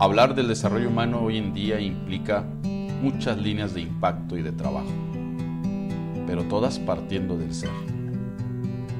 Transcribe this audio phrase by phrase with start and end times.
[0.00, 2.44] Hablar del desarrollo humano hoy en día implica
[3.02, 4.92] muchas líneas de impacto y de trabajo,
[6.24, 7.70] pero todas partiendo del ser,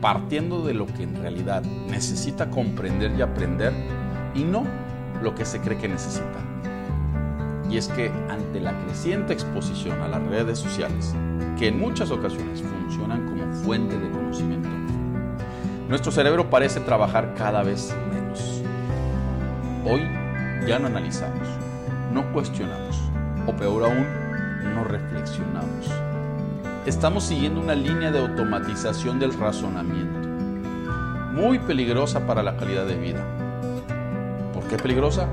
[0.01, 3.73] partiendo de lo que en realidad necesita comprender y aprender
[4.35, 4.65] y no
[5.23, 6.41] lo que se cree que necesita.
[7.71, 11.15] Y es que ante la creciente exposición a las redes sociales,
[11.57, 14.69] que en muchas ocasiones funcionan como fuente de conocimiento,
[15.89, 18.65] nuestro cerebro parece trabajar cada vez menos.
[19.85, 20.28] Hoy
[20.67, 21.49] ya no analizamos,
[22.13, 23.01] no cuestionamos,
[23.47, 24.07] o peor aún,
[24.75, 25.91] no reflexionamos.
[26.87, 30.29] Estamos siguiendo una línea de automatización del razonamiento,
[31.33, 33.25] muy peligrosa para la calidad de vida.
[34.53, 35.29] ¿Por qué peligrosa?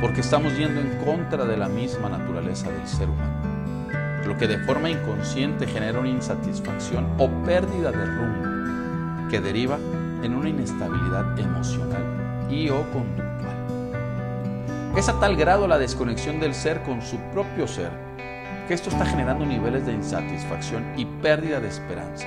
[0.00, 3.40] Porque estamos yendo en contra de la misma naturaleza del ser humano,
[4.26, 9.78] lo que de forma inconsciente genera una insatisfacción o pérdida de rumbo, que deriva
[10.22, 12.04] en una inestabilidad emocional
[12.50, 13.31] y o conductual.
[14.96, 17.90] Es a tal grado la desconexión del ser con su propio ser
[18.68, 22.26] que esto está generando niveles de insatisfacción y pérdida de esperanza,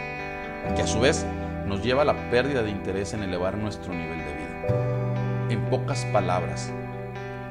[0.76, 1.26] que a su vez
[1.68, 5.48] nos lleva a la pérdida de interés en elevar nuestro nivel de vida.
[5.50, 6.72] En pocas palabras,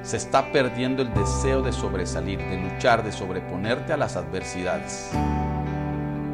[0.02, 5.12] se está perdiendo el deseo de sobresalir, de luchar, de sobreponerte a las adversidades.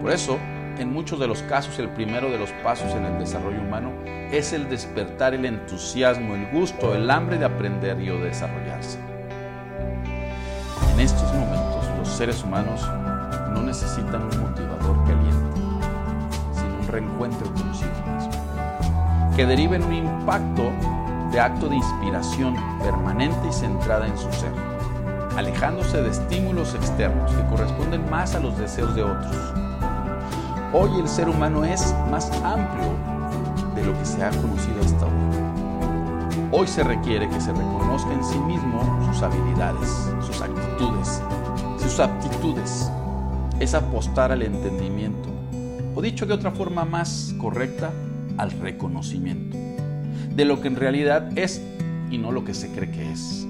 [0.00, 0.38] Por eso,
[0.78, 3.92] en muchos de los casos el primero de los pasos en el desarrollo humano
[4.30, 8.98] es el despertar el entusiasmo, el gusto, el hambre de aprender y o desarrollarse.
[10.94, 12.86] En estos momentos los seres humanos
[13.52, 15.60] no necesitan un motivador que aliente,
[16.52, 20.70] sino un reencuentro consigo mismo, que derive en un impacto
[21.32, 24.52] de acto de inspiración permanente y centrada en su ser,
[25.36, 29.36] alejándose de estímulos externos que corresponden más a los deseos de otros
[30.72, 32.94] Hoy el ser humano es más amplio
[33.74, 36.40] de lo que se ha conocido hasta hoy.
[36.52, 38.80] Hoy se requiere que se reconozca en sí mismo
[39.12, 39.88] sus habilidades,
[40.24, 41.20] sus actitudes,
[41.76, 42.88] sus aptitudes.
[43.58, 45.28] Es apostar al entendimiento,
[45.96, 47.90] o dicho de otra forma más correcta,
[48.38, 49.58] al reconocimiento
[50.36, 51.60] de lo que en realidad es
[52.12, 53.44] y no lo que se cree que es.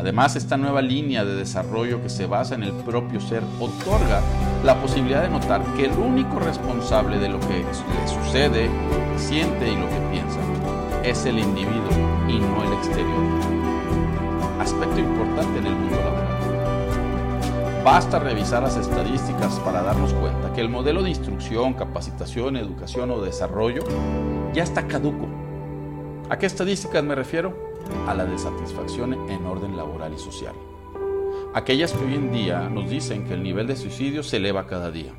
[0.00, 4.22] Además, esta nueva línea de desarrollo que se basa en el propio ser otorga
[4.64, 9.18] la posibilidad de notar que el único responsable de lo que le sucede, lo que
[9.18, 10.38] siente y lo que piensa
[11.04, 11.90] es el individuo
[12.26, 13.24] y no el exterior.
[14.58, 17.84] Aspecto importante en el mundo laboral.
[17.84, 23.20] Basta revisar las estadísticas para darnos cuenta que el modelo de instrucción, capacitación, educación o
[23.20, 23.82] desarrollo
[24.54, 25.28] ya está caduco.
[26.30, 27.69] ¿A qué estadísticas me refiero?
[28.06, 30.54] A la desatisfacción en orden laboral y social.
[31.54, 34.90] Aquellas que hoy en día nos dicen que el nivel de suicidio se eleva cada
[34.90, 35.12] día.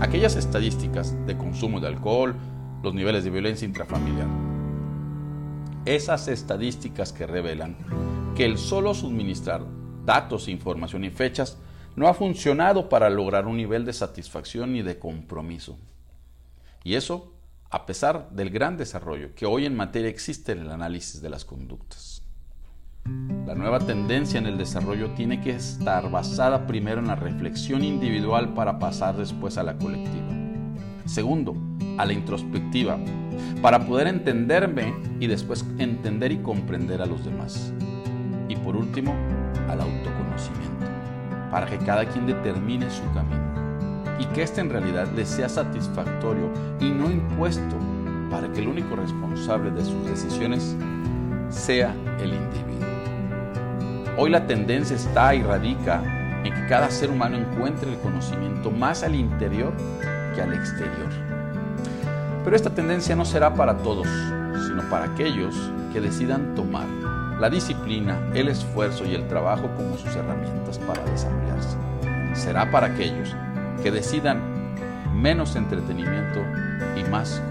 [0.00, 2.34] Aquellas estadísticas de consumo de alcohol,
[2.82, 4.28] los niveles de violencia intrafamiliar.
[5.84, 7.76] Esas estadísticas que revelan
[8.34, 9.62] que el solo suministrar
[10.04, 11.58] datos, información y fechas
[11.96, 15.78] no ha funcionado para lograr un nivel de satisfacción ni de compromiso.
[16.84, 17.31] Y eso
[17.72, 21.46] a pesar del gran desarrollo que hoy en materia existe en el análisis de las
[21.46, 22.22] conductas.
[23.46, 28.52] La nueva tendencia en el desarrollo tiene que estar basada primero en la reflexión individual
[28.52, 30.28] para pasar después a la colectiva.
[31.06, 31.56] Segundo,
[31.96, 32.98] a la introspectiva,
[33.62, 37.72] para poder entenderme y después entender y comprender a los demás.
[38.48, 39.14] Y por último,
[39.70, 40.86] al autoconocimiento,
[41.50, 43.71] para que cada quien determine su camino
[44.22, 47.76] y que éste en realidad le sea satisfactorio y no impuesto
[48.30, 50.76] para que el único responsable de sus decisiones
[51.50, 52.88] sea el individuo.
[54.16, 56.02] Hoy la tendencia está y radica
[56.44, 59.72] en que cada ser humano encuentre el conocimiento más al interior
[60.34, 61.10] que al exterior.
[62.44, 64.06] Pero esta tendencia no será para todos,
[64.66, 65.54] sino para aquellos
[65.92, 66.86] que decidan tomar
[67.40, 71.76] la disciplina, el esfuerzo y el trabajo como sus herramientas para desarrollarse.
[72.34, 73.34] Será para aquellos
[73.82, 74.40] que decidan
[75.14, 76.40] menos entretenimiento
[76.96, 77.42] y más.